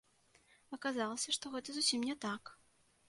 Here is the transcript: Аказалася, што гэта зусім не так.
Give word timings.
Аказалася, 0.77 1.29
што 1.37 1.45
гэта 1.57 1.69
зусім 1.77 2.09
не 2.11 2.17
так. 2.25 2.43